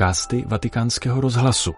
podcasty 0.00 0.44
Vatikánského 0.46 1.20
rozhlasu. 1.20 1.72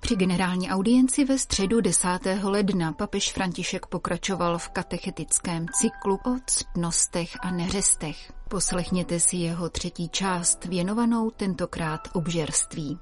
Při 0.00 0.16
generální 0.16 0.70
audienci 0.70 1.24
ve 1.24 1.38
středu 1.38 1.80
10. 1.80 2.08
ledna 2.42 2.92
papež 2.92 3.32
František 3.32 3.86
pokračoval 3.86 4.58
v 4.58 4.68
katechetickém 4.68 5.66
cyklu 5.68 6.14
o 6.14 6.36
ctnostech 6.46 7.30
a 7.40 7.50
neřestech. 7.50 8.32
Poslechněte 8.48 9.20
si 9.20 9.36
jeho 9.36 9.68
třetí 9.68 10.08
část 10.08 10.64
věnovanou 10.64 11.30
tentokrát 11.30 12.00
obžerství. 12.12 12.98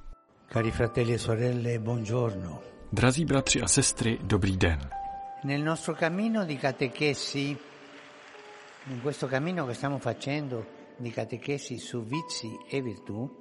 Cari 0.52 0.70
fratelli 0.70 1.14
e 1.14 1.18
sorelle, 1.18 1.78
buongiorno. 1.78 2.70
Drazí 2.92 3.24
bratři 3.24 3.62
a 3.62 3.68
sestry, 3.68 4.18
dobrý 4.22 4.56
den. 4.56 4.90
Nel 5.44 5.64
nostro 5.64 5.94
cammino 5.94 6.44
di 6.44 6.56
catechesi, 6.56 7.56
in 8.86 9.00
questo 9.02 9.26
cammino 9.28 9.66
che 9.66 9.74
stiamo 9.74 9.98
facendo 9.98 10.66
di 10.98 11.10
catechesi 11.10 11.78
su 11.78 12.02
vizi 12.02 12.58
e 12.68 12.82
virtù, 12.82 13.38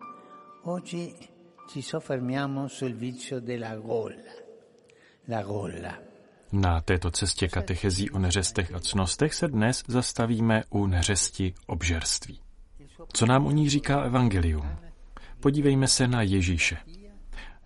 oggi 0.63 1.15
ci 1.67 1.81
soffermiamo 1.81 2.67
sul 2.67 2.93
vizio 2.93 3.39
della 3.39 3.75
gola. 3.75 4.15
La 5.25 5.41
gola. 5.41 5.99
Na 6.51 6.81
této 6.81 7.11
cestě 7.11 7.47
katechezí 7.47 8.09
o 8.11 8.19
neřestech 8.19 8.73
a 8.73 8.79
cnostech 8.79 9.33
se 9.33 9.47
dnes 9.47 9.83
zastavíme 9.87 10.63
u 10.69 10.85
neřesti 10.85 11.53
obžerství. 11.67 12.39
Co 13.13 13.25
nám 13.25 13.45
o 13.45 13.51
ní 13.51 13.69
říká 13.69 14.01
Evangelium? 14.03 14.69
Podívejme 15.39 15.87
se 15.87 16.07
na 16.07 16.21
Ježíše. 16.21 16.77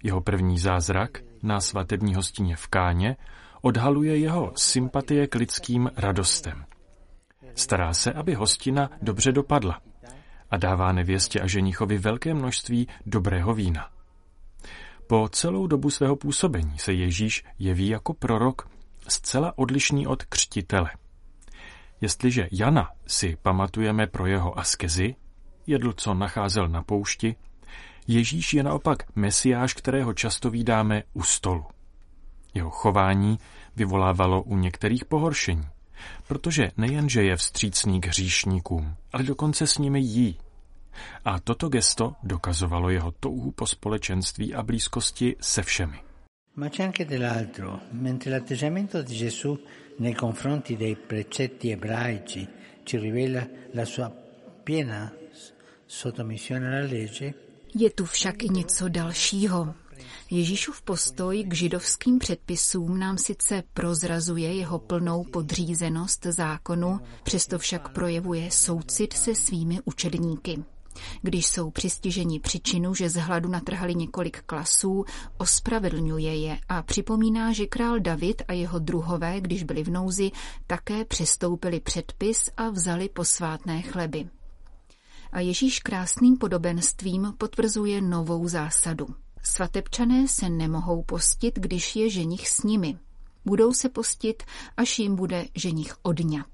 Jeho 0.03 0.21
první 0.21 0.59
zázrak 0.59 1.21
na 1.43 1.61
svatební 1.61 2.15
hostině 2.15 2.55
v 2.55 2.67
Káně 2.67 3.17
odhaluje 3.61 4.17
jeho 4.17 4.51
sympatie 4.55 5.27
k 5.27 5.35
lidským 5.35 5.91
radostem. 5.95 6.65
Stará 7.55 7.93
se, 7.93 8.13
aby 8.13 8.33
hostina 8.33 8.89
dobře 9.01 9.31
dopadla 9.31 9.81
a 10.51 10.57
dává 10.57 10.91
nevěstě 10.91 11.39
a 11.39 11.47
ženichovi 11.47 11.97
velké 11.97 12.33
množství 12.33 12.87
dobrého 13.05 13.53
vína. 13.53 13.89
Po 15.07 15.29
celou 15.29 15.67
dobu 15.67 15.89
svého 15.89 16.15
působení 16.15 16.79
se 16.79 16.93
Ježíš 16.93 17.43
jeví 17.59 17.87
jako 17.87 18.13
prorok 18.13 18.69
zcela 19.07 19.57
odlišný 19.57 20.07
od 20.07 20.23
křtitele. 20.23 20.89
Jestliže 22.01 22.47
Jana 22.51 22.89
si 23.07 23.37
pamatujeme 23.41 24.07
pro 24.07 24.25
jeho 24.25 24.59
askezi, 24.59 25.15
jedl, 25.67 25.93
co 25.93 26.13
nacházel 26.13 26.67
na 26.67 26.83
poušti, 26.83 27.35
Ježíš 28.07 28.53
je 28.53 28.63
naopak 28.63 29.03
mesiáš, 29.15 29.73
kterého 29.73 30.13
často 30.13 30.49
vídáme 30.49 31.03
u 31.13 31.23
stolu. 31.23 31.65
Jeho 32.53 32.69
chování 32.69 33.39
vyvolávalo 33.75 34.43
u 34.43 34.57
některých 34.57 35.05
pohoršení, 35.05 35.67
protože 36.27 36.71
nejenže 36.77 37.23
je 37.23 37.35
vstřícný 37.35 38.01
k 38.01 38.07
hříšníkům, 38.07 38.95
ale 39.13 39.23
dokonce 39.23 39.67
s 39.67 39.77
nimi 39.77 39.99
jí. 39.99 40.39
A 41.25 41.39
toto 41.39 41.69
gesto 41.69 42.13
dokazovalo 42.23 42.89
jeho 42.89 43.11
touhu 43.11 43.51
po 43.51 43.67
společenství 43.67 44.53
a 44.53 44.63
blízkosti 44.63 45.35
se 45.41 45.63
všemi. 45.63 45.99
Ma 46.55 46.69
c'è 46.69 46.83
anche 46.83 47.05
dell'altro. 47.05 47.79
Mentre 47.91 48.29
l'atteggiamento 48.29 49.01
di 49.01 49.15
Gesù 49.15 49.59
nei 49.97 50.13
confronti 50.13 50.77
dei 50.77 50.95
precetti 50.95 51.71
ebraici 51.71 52.47
ci 52.83 52.99
rivela 52.99 53.47
la 53.73 53.85
sua 53.85 54.11
piena 54.63 55.11
sottomissione 55.85 56.67
alla 56.67 56.85
legge, 56.85 57.33
Je 57.75 57.89
tu 57.89 58.05
však 58.05 58.43
i 58.43 58.49
něco 58.49 58.89
dalšího. 58.89 59.73
Ježíšův 60.31 60.81
postoj 60.81 61.43
k 61.43 61.53
židovským 61.53 62.19
předpisům 62.19 62.99
nám 62.99 63.17
sice 63.17 63.63
prozrazuje 63.73 64.53
jeho 64.53 64.79
plnou 64.79 65.23
podřízenost 65.23 66.25
zákonu, 66.25 66.99
přesto 67.23 67.59
však 67.59 67.89
projevuje 67.89 68.51
soucit 68.51 69.13
se 69.13 69.35
svými 69.35 69.79
učedníky. 69.85 70.63
Když 71.21 71.47
jsou 71.47 71.71
přistiženi 71.71 72.39
příčinu, 72.39 72.93
že 72.93 73.09
z 73.09 73.15
hladu 73.15 73.49
natrhali 73.49 73.95
několik 73.95 74.41
klasů, 74.41 75.05
ospravedlňuje 75.37 76.35
je 76.35 76.57
a 76.69 76.81
připomíná, 76.83 77.53
že 77.53 77.65
král 77.65 77.99
David 77.99 78.41
a 78.47 78.53
jeho 78.53 78.79
druhové, 78.79 79.41
když 79.41 79.63
byli 79.63 79.83
v 79.83 79.89
nouzi, 79.89 80.31
také 80.67 81.05
přestoupili 81.05 81.79
předpis 81.79 82.49
a 82.57 82.69
vzali 82.69 83.09
posvátné 83.09 83.81
chleby. 83.81 84.29
A 85.33 85.39
Ježíš 85.39 85.79
krásným 85.79 86.37
podobenstvím 86.37 87.33
potvrzuje 87.37 88.01
novou 88.01 88.47
zásadu. 88.47 89.07
Svatebčané 89.43 90.27
se 90.27 90.49
nemohou 90.49 91.03
postit, 91.03 91.59
když 91.59 91.95
je 91.95 92.09
ženich 92.09 92.49
s 92.49 92.63
nimi. 92.63 92.97
Budou 93.45 93.73
se 93.73 93.89
postit, 93.89 94.43
až 94.77 94.99
jim 94.99 95.15
bude 95.15 95.45
ženich 95.55 95.95
odňat. 96.01 96.47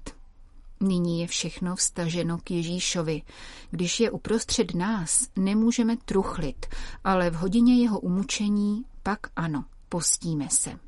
Nyní 0.80 1.20
je 1.20 1.26
všechno 1.26 1.76
vstaženo 1.76 2.38
k 2.38 2.50
Ježíšovi. 2.50 3.22
Když 3.70 4.00
je 4.00 4.10
uprostřed 4.10 4.74
nás, 4.74 5.28
nemůžeme 5.36 5.96
truchlit, 5.96 6.66
ale 7.04 7.30
v 7.30 7.34
hodině 7.34 7.82
jeho 7.82 8.00
umučení 8.00 8.84
pak 9.02 9.18
ano, 9.36 9.64
postíme 9.88 10.48
se. 10.50 10.78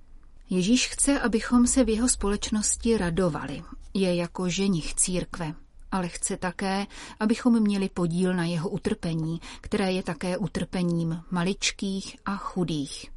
Ježíš 0.51 0.89
chce, 0.89 1.21
abychom 1.21 1.67
se 1.67 1.85
v 1.85 1.89
jeho 1.89 2.09
společnosti 2.09 2.99
radovali. 2.99 3.63
Je 3.95 4.15
jako 4.15 4.49
ženich 4.49 4.95
církve, 4.95 5.55
ale 5.93 6.09
chce 6.09 6.37
také, 6.37 6.87
abychom 7.21 7.63
měli 7.63 7.89
podíl 7.89 8.35
na 8.35 8.45
jeho 8.45 8.69
utrpení, 8.69 9.41
které 9.61 9.93
je 9.93 10.03
také 10.03 10.37
utrpením 10.37 11.23
maličkých 11.31 12.17
a 12.25 12.37
chudých. 12.37 13.11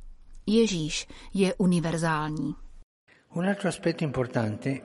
Ježíš 0.47 1.08
je 1.34 1.53
univerzální. 1.53 2.56
Un 3.34 3.47
altro 3.47 3.69
aspetto 3.69 4.03
importante, 4.03 4.80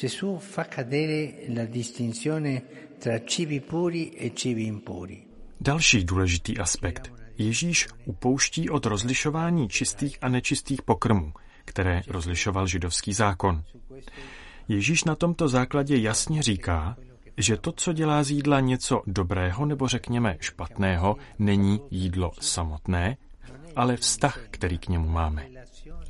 Gesù 0.00 0.38
fa 0.38 0.64
cadere 0.64 1.32
la 1.54 1.64
distinzione 1.64 2.62
tra 2.98 3.18
cibi 3.18 3.60
puri 3.60 4.12
e 4.16 4.30
cibi 4.30 4.62
impuri. 4.62 5.24
Další 5.60 6.04
důležitý 6.04 6.58
aspekt. 6.58 7.12
Ježíš 7.38 7.88
upouští 8.04 8.70
od 8.70 8.86
rozlišování 8.86 9.68
čistých 9.68 10.18
a 10.20 10.28
nečistých 10.28 10.82
pokrmů, 10.82 11.32
které 11.64 12.00
rozlišoval 12.08 12.66
židovský 12.66 13.12
zákon. 13.12 13.64
Ježíš 14.68 15.04
na 15.04 15.14
tomto 15.14 15.48
základě 15.48 15.96
jasně 15.96 16.42
říká, 16.42 16.96
že 17.36 17.56
to, 17.56 17.72
co 17.72 17.92
dělá 17.92 18.22
z 18.22 18.30
jídla 18.30 18.60
něco 18.60 19.02
dobrého 19.06 19.66
nebo 19.66 19.88
řekněme 19.88 20.36
špatného, 20.40 21.16
není 21.38 21.80
jídlo 21.90 22.32
samotné, 22.40 23.16
ale 23.76 23.96
vztah, 23.96 24.40
který 24.50 24.78
k 24.78 24.88
němu 24.88 25.08
máme. 25.08 25.46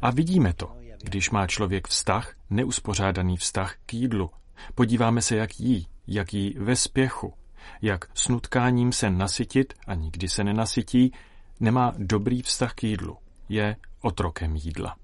A 0.02 0.10
vidíme 0.10 0.52
to, 0.52 0.76
když 1.02 1.30
má 1.30 1.46
člověk 1.46 1.88
vztah, 1.88 2.34
neuspořádaný 2.50 3.36
vztah 3.36 3.76
k 3.86 3.94
jídlu. 3.94 4.30
Podíváme 4.74 5.22
se, 5.22 5.36
jak 5.36 5.60
jí, 5.60 5.86
jak 6.06 6.34
jí 6.34 6.54
ve 6.58 6.76
spěchu, 6.76 7.34
jak 7.82 8.04
s 8.14 8.28
nutkáním 8.28 8.92
se 8.92 9.10
nasytit 9.10 9.74
a 9.86 9.94
nikdy 9.94 10.28
se 10.28 10.44
nenasytí, 10.44 11.12
nemá 11.60 11.92
dobrý 11.98 12.42
vztah 12.42 12.74
k 12.74 12.84
jídlu, 12.84 13.16
je 13.48 13.76
otrokem 14.00 14.56
jídla. 14.56 14.96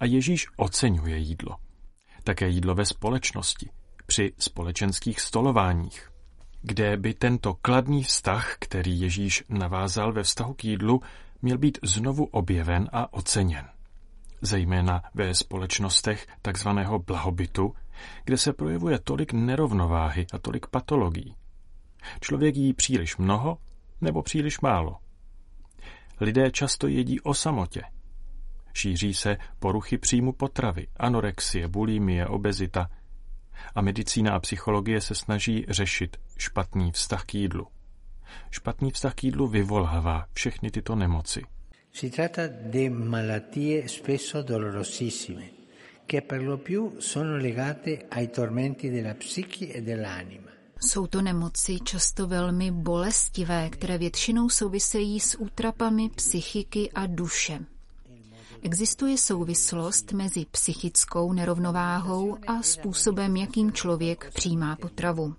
A 0.00 0.04
Ježíš 0.04 0.46
oceňuje 0.56 1.18
jídlo. 1.18 1.56
Také 2.24 2.48
jídlo 2.48 2.74
ve 2.74 2.84
společnosti, 2.84 3.70
při 4.08 4.32
společenských 4.38 5.20
stolováních, 5.20 6.10
kde 6.62 6.96
by 6.96 7.14
tento 7.14 7.54
kladný 7.54 8.02
vztah, 8.02 8.56
který 8.58 9.00
Ježíš 9.00 9.44
navázal 9.48 10.12
ve 10.12 10.22
vztahu 10.22 10.54
k 10.54 10.64
jídlu, 10.64 11.02
měl 11.42 11.58
být 11.58 11.78
znovu 11.82 12.24
objeven 12.24 12.88
a 12.92 13.12
oceněn. 13.12 13.68
Zejména 14.42 15.02
ve 15.14 15.34
společnostech 15.34 16.26
takzvaného 16.42 16.98
blahobytu, 16.98 17.74
kde 18.24 18.38
se 18.38 18.52
projevuje 18.52 18.98
tolik 18.98 19.32
nerovnováhy 19.32 20.26
a 20.32 20.38
tolik 20.38 20.66
patologií. 20.66 21.34
Člověk 22.20 22.56
jí 22.56 22.72
příliš 22.72 23.16
mnoho 23.16 23.58
nebo 24.00 24.22
příliš 24.22 24.60
málo. 24.60 24.96
Lidé 26.20 26.50
často 26.50 26.86
jedí 26.86 27.20
o 27.20 27.34
samotě. 27.34 27.82
Šíří 28.74 29.14
se 29.14 29.36
poruchy 29.58 29.98
příjmu 29.98 30.32
potravy, 30.32 30.86
anorexie, 30.96 31.68
bulimie, 31.68 32.26
obezita, 32.26 32.90
a 33.74 33.80
medicína 33.80 34.34
a 34.34 34.40
psychologie 34.40 35.00
se 35.00 35.14
snaží 35.14 35.66
řešit 35.68 36.16
špatný 36.38 36.92
vztah 36.92 37.24
k 37.24 37.34
jídlu. 37.34 37.66
Špatný 38.50 38.90
vztah 38.90 39.14
k 39.14 39.24
jídlu 39.24 39.46
vyvolává 39.46 40.26
všechny 40.32 40.70
tyto 40.70 40.94
nemoci. 40.94 41.42
Si 41.92 42.10
tratta 42.10 42.46
di 42.46 42.88
malattie 42.90 43.88
spesso 43.88 44.42
dolorosissime, 44.42 45.50
che 46.06 46.20
per 46.20 46.42
lo 46.42 46.58
più 46.58 47.00
sono 47.00 47.36
legate 47.36 48.06
ai 48.10 48.28
tormenti 48.30 48.90
della 48.90 49.14
psiche 49.14 49.72
e 49.72 49.82
dell'anima. 49.82 50.48
Jsou 50.80 51.06
to 51.06 51.20
nemoci 51.20 51.80
často 51.80 52.26
velmi 52.26 52.70
bolestivé, 52.70 53.70
které 53.70 53.98
většinou 53.98 54.48
souvisejí 54.48 55.20
s 55.20 55.40
útrapami 55.40 56.10
psychiky 56.10 56.90
a 56.94 57.06
duše. 57.06 57.58
Existuje 58.62 59.18
souvislost 59.18 60.12
mezi 60.12 60.46
psychickou 60.50 61.32
nerovnováhou 61.32 62.36
a 62.46 62.62
způsobem, 62.62 63.36
jakým 63.36 63.72
člověk 63.72 64.30
přijímá 64.34 64.76
potravu. 64.76 65.34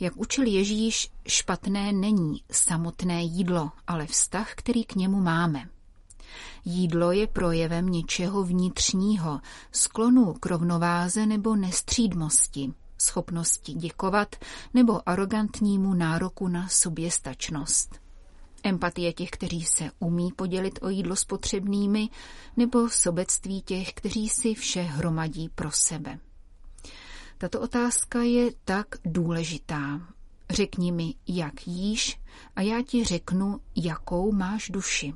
Jak 0.00 0.16
učil 0.16 0.46
Ježíš, 0.46 1.10
špatné 1.28 1.92
není 1.92 2.42
samotné 2.50 3.22
jídlo, 3.22 3.70
ale 3.86 4.06
vztah, 4.06 4.54
který 4.54 4.84
k 4.84 4.94
němu 4.94 5.20
máme. 5.20 5.68
Jídlo 6.64 7.12
je 7.12 7.26
projevem 7.26 7.88
něčeho 7.88 8.44
vnitřního, 8.44 9.40
sklonu 9.72 10.34
k 10.34 10.46
rovnováze 10.46 11.26
nebo 11.26 11.56
nestřídmosti, 11.56 12.72
schopnosti 12.98 13.72
děkovat 13.72 14.36
nebo 14.74 15.08
arrogantnímu 15.08 15.94
nároku 15.94 16.48
na 16.48 16.68
soběstačnost. 16.68 17.99
Empatie 18.62 19.12
těch, 19.12 19.30
kteří 19.30 19.64
se 19.64 19.90
umí 19.98 20.32
podělit 20.32 20.78
o 20.82 20.88
jídlo 20.88 21.16
s 21.16 21.24
potřebnými, 21.24 22.08
nebo 22.56 22.88
sobectví 22.88 23.62
těch, 23.62 23.92
kteří 23.92 24.28
si 24.28 24.54
vše 24.54 24.82
hromadí 24.82 25.48
pro 25.48 25.70
sebe. 25.70 26.18
Tato 27.38 27.60
otázka 27.60 28.22
je 28.22 28.50
tak 28.64 28.86
důležitá. 29.04 30.00
Řekni 30.50 30.92
mi, 30.92 31.14
jak 31.28 31.66
jíš, 31.66 32.20
a 32.56 32.62
já 32.62 32.82
ti 32.82 33.04
řeknu, 33.04 33.60
jakou 33.76 34.32
máš 34.32 34.70
duši. 34.70 35.14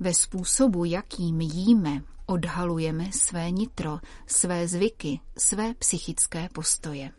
Ve 0.00 0.14
způsobu, 0.14 0.84
jakým 0.84 1.40
jíme, 1.40 2.02
odhalujeme 2.26 3.12
své 3.12 3.50
nitro, 3.50 3.98
své 4.26 4.68
zvyky, 4.68 5.20
své 5.38 5.74
psychické 5.74 6.48
postoje. 6.52 7.10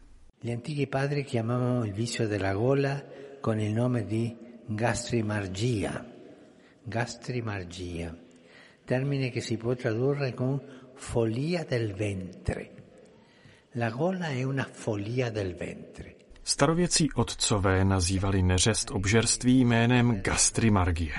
Gli 0.41 0.53
antichi 0.53 0.85
padri 0.85 1.23
chiamavano 1.23 1.85
il 1.85 1.93
vizio 1.93 2.27
della 2.27 2.53
gola 2.53 3.01
con 3.41 3.59
il 3.59 3.73
nome 3.73 4.03
di 4.03 4.44
gastrimargia. 4.67 6.05
Gastrimargia, 6.83 8.15
termine 8.85 9.31
che 9.31 9.41
si 9.41 9.57
può 9.57 9.73
tradurre 9.73 10.33
con 10.33 10.61
follia 10.93 11.63
del 11.63 11.93
ventre. 11.93 12.71
La 13.71 13.89
gola 13.89 14.27
è 14.27 14.43
una 14.43 14.67
follia 14.71 15.29
del 15.29 15.55
ventre. 15.55 16.15
Starověcí 16.43 17.09
otcové 17.15 17.83
nazývali 17.83 18.43
neřest 18.43 18.91
obžerství 18.91 19.59
jménem 19.59 20.21
gastrimargie 20.21 21.13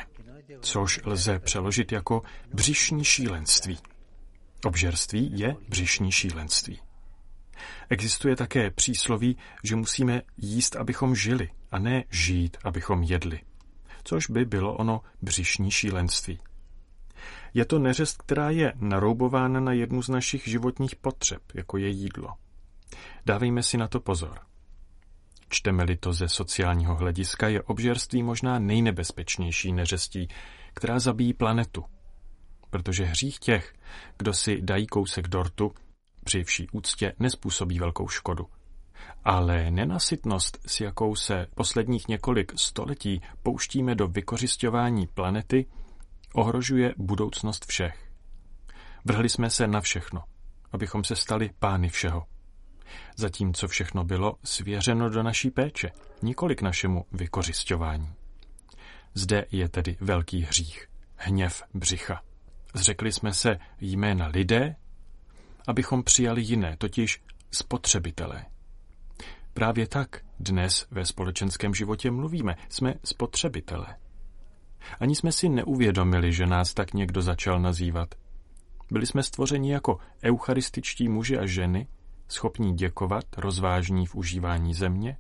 což 0.60 1.00
lze 1.04 1.38
přeložit 1.38 1.92
jako 1.92 2.22
břišní 2.54 3.04
šílenství. 3.04 3.78
Obžerství 4.64 5.30
je 5.38 5.56
břišní 5.68 6.12
šílenství. 6.12 6.80
Existuje 7.88 8.36
také 8.36 8.70
přísloví, 8.70 9.36
že 9.62 9.76
musíme 9.76 10.22
jíst, 10.36 10.76
abychom 10.76 11.14
žili, 11.16 11.50
a 11.76 11.78
ne 11.78 12.04
žít, 12.10 12.56
abychom 12.64 13.02
jedli, 13.02 13.40
což 14.04 14.30
by 14.30 14.44
bylo 14.44 14.74
ono 14.74 15.00
břišní 15.22 15.70
šílenství. 15.70 16.40
Je 17.54 17.64
to 17.64 17.78
neřest, 17.78 18.22
která 18.22 18.50
je 18.50 18.72
naroubována 18.76 19.60
na 19.60 19.72
jednu 19.72 20.02
z 20.02 20.08
našich 20.08 20.48
životních 20.48 20.96
potřeb, 20.96 21.42
jako 21.54 21.76
je 21.76 21.88
jídlo. 21.88 22.28
Dávejme 23.26 23.62
si 23.62 23.76
na 23.76 23.88
to 23.88 24.00
pozor. 24.00 24.38
Čteme-li 25.48 25.96
to 25.96 26.12
ze 26.12 26.28
sociálního 26.28 26.96
hlediska, 26.96 27.48
je 27.48 27.62
obžerství 27.62 28.22
možná 28.22 28.58
nejnebezpečnější 28.58 29.72
neřestí, 29.72 30.28
která 30.74 30.98
zabíjí 30.98 31.34
planetu. 31.34 31.84
Protože 32.70 33.04
hřích 33.04 33.38
těch, 33.38 33.74
kdo 34.18 34.32
si 34.32 34.62
dají 34.62 34.86
kousek 34.86 35.28
dortu, 35.28 35.72
při 36.24 36.44
vší 36.44 36.68
úctě 36.72 37.12
nespůsobí 37.18 37.78
velkou 37.78 38.08
škodu. 38.08 38.46
Ale 39.24 39.70
nenasytnost, 39.70 40.58
s 40.66 40.80
jakou 40.80 41.14
se 41.14 41.46
posledních 41.54 42.08
několik 42.08 42.52
století 42.56 43.22
pouštíme 43.42 43.94
do 43.94 44.08
vykořišťování 44.08 45.06
planety, 45.06 45.66
ohrožuje 46.34 46.94
budoucnost 46.96 47.66
všech. 47.66 48.10
Vrhli 49.04 49.28
jsme 49.28 49.50
se 49.50 49.66
na 49.66 49.80
všechno, 49.80 50.22
abychom 50.72 51.04
se 51.04 51.16
stali 51.16 51.50
pány 51.58 51.88
všeho 51.88 52.26
zatímco 53.16 53.68
všechno 53.68 54.04
bylo 54.04 54.36
svěřeno 54.44 55.10
do 55.10 55.22
naší 55.22 55.50
péče, 55.50 55.90
nikoli 56.22 56.56
k 56.56 56.62
našemu 56.62 57.04
vykořišťování. 57.12 58.08
Zde 59.14 59.44
je 59.50 59.68
tedy 59.68 59.96
velký 60.00 60.42
hřích, 60.42 60.88
hněv 61.16 61.62
břicha. 61.74 62.22
Zřekli 62.74 63.12
jsme 63.12 63.34
se 63.34 63.58
jména 63.80 64.26
lidé, 64.26 64.76
abychom 65.66 66.02
přijali 66.02 66.42
jiné, 66.42 66.76
totiž 66.76 67.22
spotřebitelé. 67.52 68.44
Právě 69.56 69.86
tak 69.86 70.20
dnes 70.40 70.86
ve 70.90 71.04
společenském 71.06 71.74
životě 71.74 72.10
mluvíme, 72.10 72.56
jsme 72.68 72.94
spotřebitelé. 73.04 73.96
Ani 75.00 75.16
jsme 75.16 75.32
si 75.32 75.48
neuvědomili, 75.48 76.32
že 76.32 76.46
nás 76.46 76.74
tak 76.74 76.94
někdo 76.94 77.22
začal 77.22 77.60
nazývat. 77.60 78.14
Byli 78.90 79.06
jsme 79.06 79.22
stvořeni 79.22 79.72
jako 79.72 79.98
eucharističtí 80.24 81.08
muži 81.08 81.38
a 81.38 81.46
ženy, 81.46 81.88
schopní 82.28 82.74
děkovat, 82.74 83.24
rozvážní 83.36 84.06
v 84.06 84.14
užívání 84.14 84.74
země, 84.74 85.16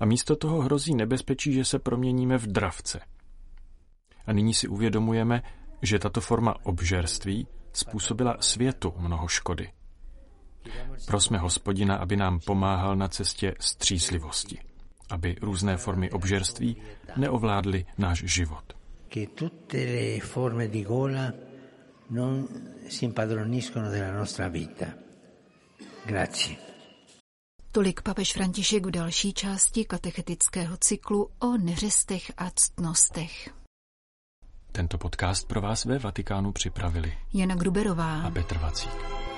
a 0.00 0.04
místo 0.04 0.36
toho 0.36 0.60
hrozí 0.62 0.94
nebezpečí, 0.94 1.52
že 1.52 1.64
se 1.64 1.78
proměníme 1.78 2.38
v 2.38 2.46
dravce. 2.46 3.00
A 4.26 4.32
nyní 4.32 4.54
si 4.54 4.68
uvědomujeme, 4.68 5.42
že 5.82 5.98
tato 5.98 6.20
forma 6.20 6.54
obžerství 6.62 7.46
způsobila 7.72 8.36
světu 8.40 8.94
mnoho 8.96 9.28
škody. 9.28 9.70
Prosme 11.06 11.38
hospodina, 11.38 11.96
aby 11.96 12.16
nám 12.16 12.40
pomáhal 12.40 12.96
na 12.96 13.08
cestě 13.08 13.54
střízlivosti, 13.60 14.58
aby 15.10 15.36
různé 15.42 15.76
formy 15.76 16.10
obžerství 16.10 16.76
neovládly 17.16 17.86
náš 17.98 18.24
život. 18.24 18.64
Che 19.08 19.26
tutte 19.26 19.76
le 19.76 20.20
forme 20.20 20.68
di 20.68 20.82
gola 20.82 21.32
non 22.10 22.48
si 22.88 23.04
impadroniscono 23.04 23.90
della 23.90 24.12
nostra 24.12 24.48
vita. 24.48 24.86
Grazie. 26.06 26.56
Tolik 27.72 28.02
papež 28.02 28.32
František 28.32 28.86
v 28.86 28.90
další 28.90 29.32
části 29.32 29.84
katechetického 29.84 30.76
cyklu 30.76 31.30
o 31.38 31.56
neřestech 31.56 32.32
a 32.36 32.50
ctnostech. 32.50 33.50
Tento 34.72 34.98
podcast 34.98 35.48
pro 35.48 35.60
vás 35.60 35.84
ve 35.84 35.98
Vatikánu 35.98 36.52
připravili 36.52 37.18
Jana 37.34 37.54
Gruberová 37.54 38.22
a 38.22 38.30
Petr 38.30 38.58
Vacík. 38.58 39.29